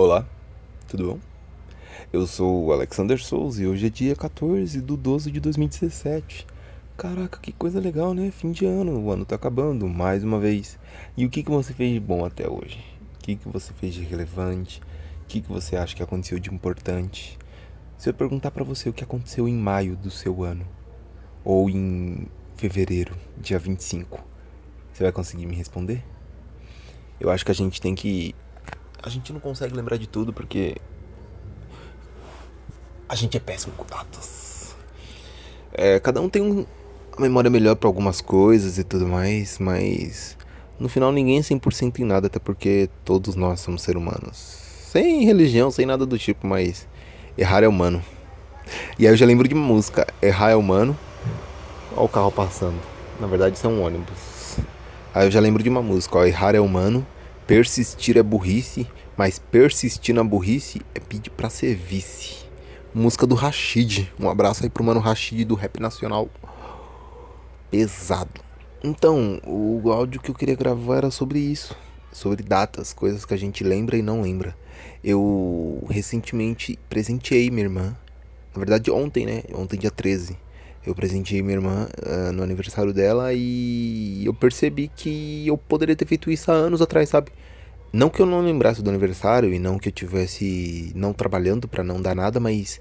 [0.00, 0.24] Olá,
[0.86, 1.18] tudo bom?
[2.12, 6.46] Eu sou o Alexander Souza e hoje é dia 14 do 12 de 2017.
[6.96, 8.30] Caraca, que coisa legal, né?
[8.30, 10.78] Fim de ano, o ano tá acabando, mais uma vez.
[11.16, 12.78] E o que, que você fez de bom até hoje?
[13.16, 14.80] O que, que você fez de relevante?
[15.24, 17.36] O que, que você acha que aconteceu de importante?
[17.96, 20.64] Se eu perguntar para você o que aconteceu em maio do seu ano,
[21.42, 24.24] ou em fevereiro, dia 25,
[24.92, 26.04] você vai conseguir me responder?
[27.20, 28.32] Eu acho que a gente tem que.
[29.08, 30.76] A gente não consegue lembrar de tudo porque.
[33.08, 34.76] A gente é péssimo com datas.
[35.72, 36.66] É, cada um tem um,
[37.16, 40.36] uma memória melhor para algumas coisas e tudo mais, mas.
[40.78, 44.36] No final ninguém é 100% em nada, até porque todos nós somos seres humanos.
[44.36, 46.86] Sem religião, sem nada do tipo, mas.
[47.38, 48.04] Errar é humano.
[48.98, 50.94] E aí eu já lembro de uma música: Errar é humano.
[51.96, 52.78] Olha o carro passando.
[53.18, 54.58] Na verdade, isso é um ônibus.
[55.14, 57.06] Aí eu já lembro de uma música: ó, Errar é humano.
[57.48, 62.44] Persistir é burrice, mas persistir na burrice é pedir pra ser vice.
[62.94, 64.12] Música do Rashid.
[64.20, 66.28] Um abraço aí pro mano Rashid do rap nacional.
[67.70, 68.42] Pesado.
[68.84, 71.74] Então, o áudio que eu queria gravar era sobre isso.
[72.12, 74.54] Sobre datas, coisas que a gente lembra e não lembra.
[75.02, 77.96] Eu recentemente presenteei minha irmã.
[78.54, 79.42] Na verdade, ontem, né?
[79.54, 80.36] Ontem, dia 13.
[80.88, 86.06] Eu presenteei minha irmã uh, no aniversário dela e eu percebi que eu poderia ter
[86.06, 87.30] feito isso há anos atrás, sabe?
[87.92, 91.84] Não que eu não lembrasse do aniversário e não que eu tivesse não trabalhando para
[91.84, 92.80] não dar nada, mas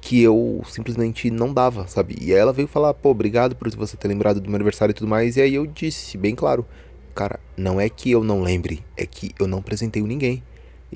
[0.00, 2.16] que eu simplesmente não dava, sabe?
[2.20, 5.06] E ela veio falar, pô, obrigado por você ter lembrado do meu aniversário e tudo
[5.06, 5.36] mais.
[5.36, 6.66] E aí eu disse, bem claro,
[7.14, 10.42] cara, não é que eu não lembre, é que eu não presenteio ninguém.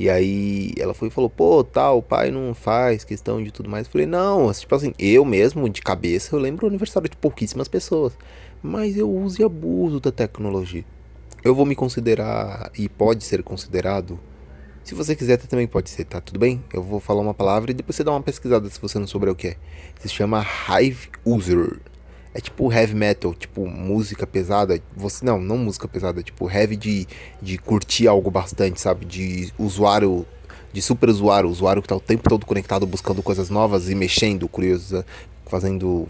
[0.01, 3.51] E aí ela foi e falou, pô, tal, tá, o pai não faz questão de
[3.51, 3.85] tudo mais.
[3.89, 7.67] Eu falei, não, tipo assim, eu mesmo, de cabeça, eu lembro o aniversário de pouquíssimas
[7.67, 8.17] pessoas.
[8.63, 10.85] Mas eu uso e abuso da tecnologia.
[11.43, 14.21] Eu vou me considerar, e pode ser considerado,
[14.85, 16.63] se você quiser também pode ser, tá tudo bem?
[16.73, 19.29] Eu vou falar uma palavra e depois você dá uma pesquisada se você não souber
[19.31, 19.57] o que é.
[19.99, 21.81] Se chama Hive User.
[22.39, 24.81] É tipo heavy metal, tipo música pesada.
[24.97, 27.05] Você não, não música pesada, tipo heavy de,
[27.43, 29.05] de curtir algo bastante, sabe?
[29.05, 30.25] De usuário,
[30.73, 34.49] de super usuário, usuário que tá o tempo todo conectado buscando coisas novas e mexendo,
[34.49, 35.05] curioso,
[35.47, 36.07] fazendo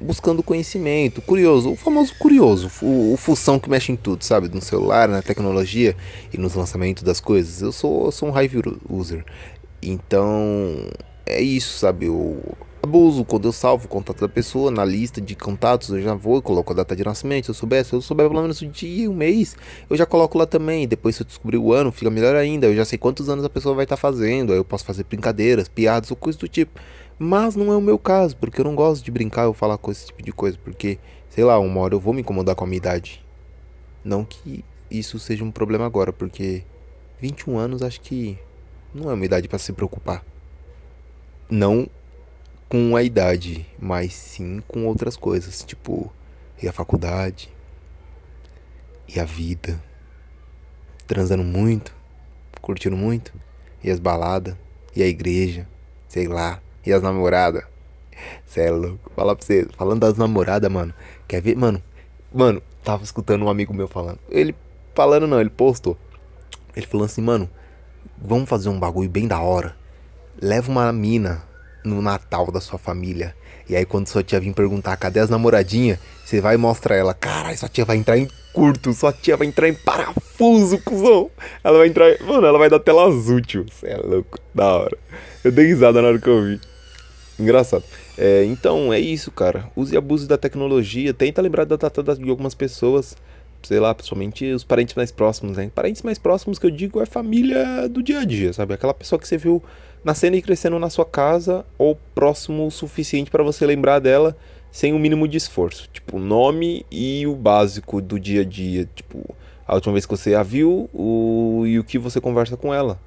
[0.00, 4.48] buscando conhecimento, curioso, o famoso curioso, o, o função que mexe em tudo, sabe?
[4.48, 5.94] No celular, na tecnologia
[6.34, 7.62] e nos lançamentos das coisas.
[7.62, 9.24] Eu sou, sou um Hive user.
[9.80, 10.90] Então,
[11.24, 12.06] é isso, sabe?
[12.06, 12.42] Eu
[12.88, 16.40] abuso quando eu salvo o contato da pessoa na lista de contatos, eu já vou,
[16.40, 19.10] coloco a data de nascimento, se eu souber, se eu souber pelo menos o dia
[19.10, 19.54] o mês,
[19.90, 20.88] eu já coloco lá também.
[20.88, 22.66] Depois se eu descobrir o ano, fica melhor ainda.
[22.66, 25.04] Eu já sei quantos anos a pessoa vai estar tá fazendo, aí eu posso fazer
[25.04, 26.80] brincadeiras, piadas ou coisas do tipo.
[27.18, 29.90] Mas não é o meu caso, porque eu não gosto de brincar ou falar com
[29.90, 32.66] esse tipo de coisa, porque, sei lá, uma hora eu vou me incomodar com a
[32.66, 33.22] minha idade.
[34.02, 36.62] Não que isso seja um problema agora, porque
[37.20, 38.38] 21 anos acho que
[38.94, 40.24] não é uma idade para se preocupar.
[41.50, 41.88] Não
[42.68, 46.12] com a idade, mas sim com outras coisas, tipo,
[46.62, 47.48] e a faculdade,
[49.08, 49.82] e a vida,
[51.06, 51.94] transando muito,
[52.60, 53.32] curtindo muito,
[53.82, 54.54] e as baladas,
[54.94, 55.66] e a igreja,
[56.08, 56.60] sei lá.
[56.84, 57.64] E as namoradas.
[58.46, 59.12] Cê é louco.
[59.14, 60.94] Falar pra você, falando das namoradas, mano.
[61.26, 61.56] Quer ver?
[61.56, 61.82] Mano,
[62.32, 64.18] mano, tava escutando um amigo meu falando.
[64.28, 64.54] Ele
[64.94, 65.96] falando não, ele postou.
[66.74, 67.48] Ele falou assim, mano,
[68.16, 69.76] vamos fazer um bagulho bem da hora.
[70.40, 71.44] Leva uma mina
[71.84, 73.34] no Natal da sua família.
[73.68, 77.14] E aí quando sua tia vir perguntar cadê as namoradinhas, você vai e mostra ela.
[77.14, 81.30] Caralho, sua tia vai entrar em curto, sua tia vai entrar em parafuso, cuzão.
[81.62, 82.20] Ela vai entrar.
[82.22, 83.64] Mano, ela vai dar tela azul, tio.
[83.70, 84.98] Você é louco, da hora.
[85.44, 86.60] Eu dei risada na hora que eu vi.
[87.38, 87.84] Engraçado.
[88.16, 89.70] É, então, é isso, cara.
[89.76, 91.14] Use e abuse da tecnologia.
[91.14, 93.16] Tenta lembrar da data de algumas pessoas.
[93.62, 95.70] Sei lá, principalmente os parentes mais próximos, né?
[95.74, 98.74] Parentes mais próximos que eu digo é família do dia a dia, sabe?
[98.74, 99.62] Aquela pessoa que você viu
[100.04, 104.36] nascendo e crescendo na sua casa ou próximo o suficiente para você lembrar dela
[104.70, 105.88] sem o mínimo de esforço.
[105.92, 108.88] Tipo, o nome e o básico do dia a dia.
[108.94, 109.34] Tipo,
[109.66, 111.64] a última vez que você a viu o...
[111.66, 113.00] e o que você conversa com ela.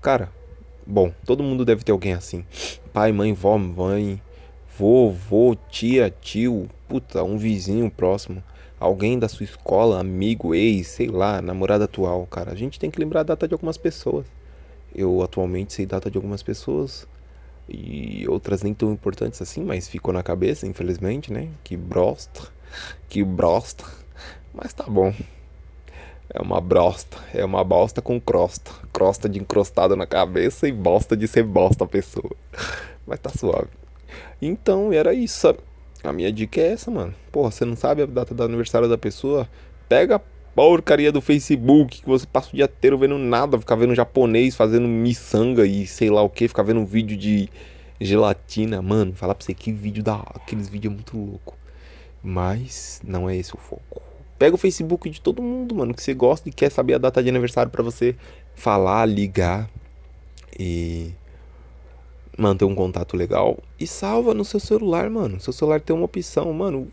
[0.00, 0.30] Cara,
[0.88, 2.44] Bom, todo mundo deve ter alguém assim.
[2.92, 4.22] Pai, mãe, vó, mãe,
[4.78, 8.40] vovô, tia, tio, puta, um vizinho próximo,
[8.78, 12.52] alguém da sua escola, amigo, ex, sei lá, namorada atual, cara.
[12.52, 14.26] A gente tem que lembrar a data de algumas pessoas.
[14.96, 17.06] Eu atualmente sei data de algumas pessoas
[17.68, 21.50] e outras nem tão importantes assim, mas ficou na cabeça, infelizmente, né?
[21.62, 22.48] Que brosta,
[23.06, 23.84] que brosta.
[24.54, 25.12] Mas tá bom.
[26.30, 27.18] É uma brosta.
[27.34, 28.70] É uma bosta com crosta.
[28.90, 32.34] Crosta de encrostado na cabeça e bosta de ser bosta a pessoa.
[33.06, 33.68] Mas tá suave.
[34.40, 35.54] Então, era isso?
[36.02, 37.14] A minha dica é essa, mano.
[37.30, 39.46] Porra, você não sabe a data do aniversário da pessoa?
[39.88, 40.20] Pega
[40.56, 44.88] porcaria do Facebook, que você passa o dia inteiro vendo nada, ficar vendo japonês fazendo
[44.88, 47.50] miçanga e sei lá o que, ficar vendo vídeo de
[48.00, 48.80] gelatina.
[48.80, 50.14] Mano, falar pra você que vídeo da.
[50.34, 51.54] Aqueles vídeos é muito louco.
[52.24, 54.00] Mas não é esse o foco.
[54.38, 57.22] Pega o Facebook de todo mundo, mano, que você gosta e quer saber a data
[57.22, 58.16] de aniversário para você
[58.54, 59.68] falar, ligar
[60.58, 61.12] e
[62.36, 65.38] manter um contato legal e salva no seu celular, mano.
[65.38, 66.88] Seu celular tem uma opção, mano.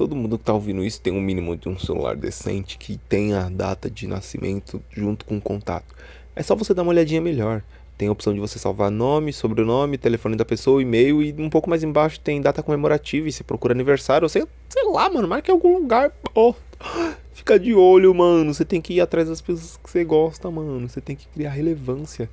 [0.00, 3.44] Todo mundo que tá ouvindo isso tem um mínimo de um celular decente que tenha
[3.44, 5.94] a data de nascimento junto com o contato.
[6.34, 7.62] É só você dar uma olhadinha melhor.
[7.98, 11.68] Tem a opção de você salvar nome, sobrenome, telefone da pessoa, e-mail e um pouco
[11.68, 15.54] mais embaixo tem data comemorativa e você procura aniversário, sei, sei lá, mano, marca em
[15.54, 16.10] algum lugar.
[16.34, 16.54] Oh,
[17.34, 18.54] fica de olho, mano.
[18.54, 20.88] Você tem que ir atrás das pessoas que você gosta, mano.
[20.88, 22.30] Você tem que criar relevância.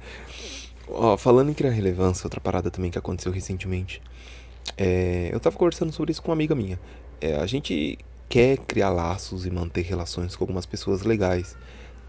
[0.87, 4.01] Ó, oh, falando em criar relevância, outra parada também que aconteceu recentemente.
[4.77, 6.79] É, eu tava conversando sobre isso com uma amiga minha.
[7.19, 7.97] É, a gente
[8.29, 11.57] quer criar laços e manter relações com algumas pessoas legais.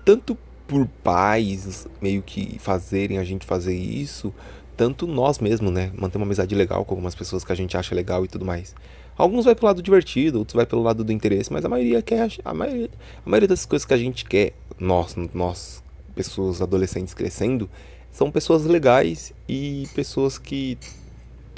[0.04, 0.36] Tanto
[0.66, 4.34] por pais meio que fazerem a gente fazer isso,
[4.76, 5.90] tanto nós mesmos, né?
[5.96, 8.74] Manter uma amizade legal com algumas pessoas que a gente acha legal e tudo mais.
[9.16, 12.28] Alguns vai pelo lado divertido, outros vai pelo lado do interesse, mas a maioria quer
[12.44, 12.88] a maioria,
[13.26, 15.82] a maioria das coisas que a gente quer, nós, nós,
[16.14, 17.68] pessoas adolescentes crescendo,
[18.12, 20.78] são pessoas legais e pessoas que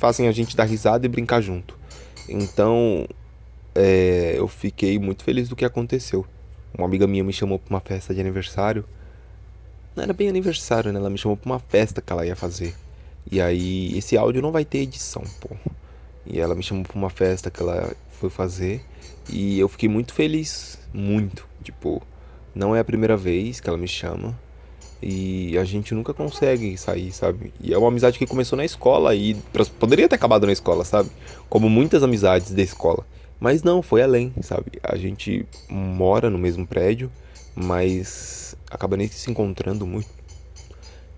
[0.01, 1.79] fazem a gente dar risada e brincar junto.
[2.29, 3.07] Então,
[3.75, 6.27] é, eu fiquei muito feliz do que aconteceu.
[6.77, 8.85] Uma amiga minha me chamou para uma festa de aniversário
[9.95, 10.99] não era bem aniversário, né?
[10.99, 12.75] Ela me chamou pra uma festa que ela ia fazer.
[13.31, 15.51] E aí, esse áudio não vai ter edição, pô.
[16.25, 18.85] E ela me chamou pra uma festa que ela foi fazer.
[19.29, 20.79] E eu fiquei muito feliz.
[20.93, 21.47] Muito.
[21.63, 22.01] Tipo,
[22.55, 24.39] não é a primeira vez que ela me chama.
[25.03, 27.53] E a gente nunca consegue sair, sabe?
[27.61, 29.35] E é uma amizade que começou na escola e
[29.79, 31.11] poderia ter acabado na escola, sabe?
[31.49, 33.07] Como muitas amizades da escola.
[33.39, 34.73] Mas não, foi além, sabe?
[34.83, 37.11] A gente mora no mesmo prédio
[37.55, 40.09] mas acaba nem se encontrando muito.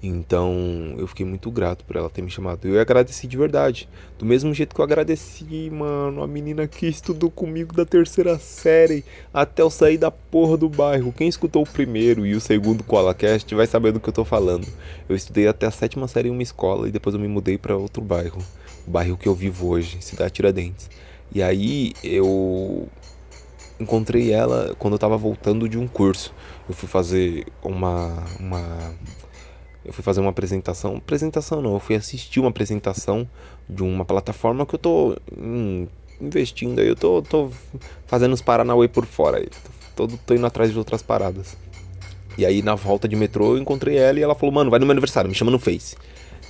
[0.03, 2.67] Então eu fiquei muito grato por ela ter me chamado.
[2.67, 3.89] Eu agradeci de verdade.
[4.19, 9.05] Do mesmo jeito que eu agradeci, mano, a menina que estudou comigo da terceira série
[9.33, 11.13] até eu sair da porra do bairro.
[11.13, 14.67] Quem escutou o primeiro e o segundo ColaCast vai saber do que eu tô falando.
[15.09, 17.77] Eu estudei até a sétima série em uma escola e depois eu me mudei para
[17.77, 18.43] outro bairro.
[18.85, 20.91] O bairro que eu vivo hoje, Cidade Tiradentes.
[21.33, 22.89] E aí eu
[23.79, 26.35] encontrei ela quando eu tava voltando de um curso.
[26.69, 28.93] Eu fui fazer uma uma
[29.84, 33.29] eu fui fazer uma apresentação, apresentação não, eu fui assistir uma apresentação
[33.69, 35.87] de uma plataforma que eu tô hum,
[36.20, 37.50] investindo aí, eu tô, tô
[38.06, 39.49] fazendo os Paranauê por fora aí.
[39.96, 41.56] Tô, tô indo atrás de outras paradas.
[42.38, 44.87] E aí na volta de metrô eu encontrei ela e ela falou: "Mano, vai no
[44.87, 45.96] meu aniversário, me chama no Face".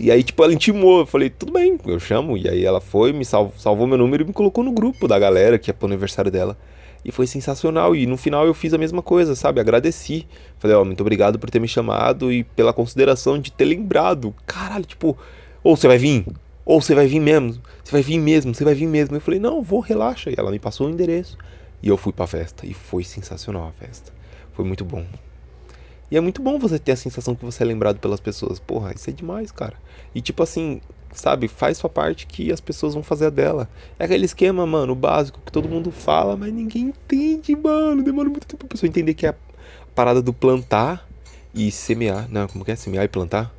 [0.00, 1.00] E aí, tipo, ela intimou.
[1.00, 2.36] Eu falei, tudo bem, eu chamo.
[2.36, 5.18] E aí ela foi, me salvou, salvou meu número e me colocou no grupo da
[5.18, 6.56] galera que é pro aniversário dela.
[7.04, 7.94] E foi sensacional.
[7.96, 9.60] E no final eu fiz a mesma coisa, sabe?
[9.60, 10.26] Agradeci.
[10.58, 14.34] Falei, ó, oh, muito obrigado por ter me chamado e pela consideração de ter lembrado.
[14.46, 15.16] Caralho, tipo,
[15.62, 16.24] ou você vai vir?
[16.64, 17.60] Ou você vai vir mesmo?
[17.82, 18.54] Você vai vir mesmo?
[18.54, 19.16] Você vai vir mesmo?
[19.16, 20.30] Eu falei, não, vou, relaxa.
[20.30, 21.36] E ela me passou o endereço.
[21.82, 22.66] E eu fui pra festa.
[22.66, 24.12] E foi sensacional a festa.
[24.52, 25.04] Foi muito bom.
[26.10, 28.60] E é muito bom você ter a sensação que você é lembrado pelas pessoas.
[28.60, 29.74] Porra, isso é demais, cara.
[30.14, 30.80] E tipo assim,
[31.12, 33.68] sabe, faz sua parte que as pessoas vão fazer a dela.
[33.98, 38.02] É aquele esquema, mano, básico que todo mundo fala, mas ninguém entende, mano.
[38.02, 39.34] Demora muito tempo pra pessoa entender que é a
[39.94, 41.08] parada do plantar
[41.54, 42.28] e semear.
[42.30, 42.76] Não, como que é?
[42.76, 43.54] Semear e plantar?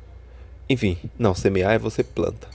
[0.68, 2.48] Enfim, não, semear é você planta.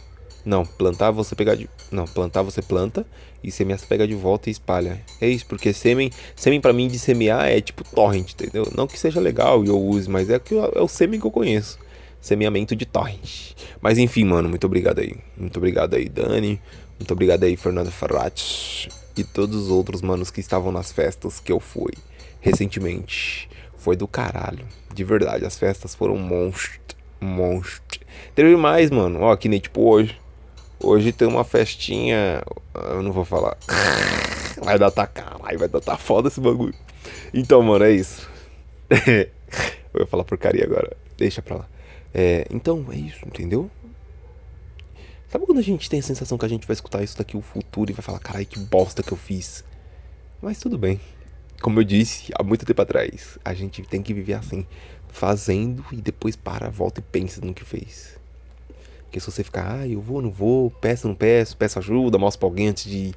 [0.45, 1.69] Não, plantar você pegar de.
[1.91, 3.05] Não, plantar você planta
[3.43, 5.01] e semear você pega de volta e espalha.
[5.19, 8.71] É isso, porque sêmen, sêmen para mim de semear é tipo torrent, entendeu?
[8.75, 11.31] Não que seja legal e eu use, mas é, que é o sêmen que eu
[11.31, 11.77] conheço
[12.21, 13.53] semeamento de torrent.
[13.81, 15.15] Mas enfim, mano, muito obrigado aí.
[15.37, 16.61] Muito obrigado aí, Dani.
[16.97, 18.89] Muito obrigado aí, Fernando Ferrati.
[19.15, 21.93] E todos os outros manos que estavam nas festas que eu fui
[22.41, 23.49] recentemente.
[23.77, 24.65] Foi do caralho.
[24.93, 26.79] De verdade, as festas foram monstro.
[27.21, 27.99] Monstro.
[28.35, 29.21] Teve mais, mano.
[29.21, 30.17] Ó, que nem tipo hoje.
[30.81, 32.41] Hoje tem uma festinha.
[32.73, 33.57] Eu não vou falar.
[34.63, 36.75] Vai dar tá caralho, vai dar tá foda esse bagulho.
[37.33, 38.29] Então, mano, é isso.
[39.93, 40.95] eu ia falar porcaria agora.
[41.17, 41.65] Deixa pra lá.
[42.13, 43.69] É, então, é isso, entendeu?
[45.29, 47.41] Sabe quando a gente tem a sensação que a gente vai escutar isso daqui o
[47.41, 49.63] futuro e vai falar, carai, que bosta que eu fiz?
[50.41, 50.99] Mas tudo bem.
[51.61, 54.65] Como eu disse há muito tempo atrás, a gente tem que viver assim,
[55.09, 58.17] fazendo e depois para, volta e pensa no que fez.
[59.03, 62.39] Porque se você ficar, ah, eu vou, não vou, peço, não peço, peço ajuda, mostro
[62.39, 63.13] pra alguém antes de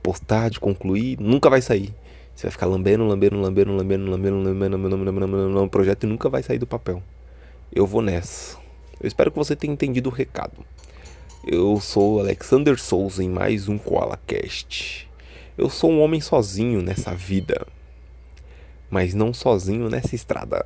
[0.00, 1.92] postar, de concluir, nunca vai sair.
[2.36, 6.06] Você vai ficar lambendo, lambendo, lambendo, lambendo, lambendo, lambendo, lambendo, lambendo, lambendo, lambendo, projeto e
[6.06, 7.02] nunca vai sair do papel
[7.72, 8.56] eu vou nessa.
[9.00, 10.64] Eu espero que você tenha entendido o recado.
[11.46, 15.08] Eu sou Alexander Souza em mais um KoalaCast.
[15.56, 17.66] Eu sou um homem sozinho nessa vida.
[18.90, 20.64] mas não sozinho nessa estrada.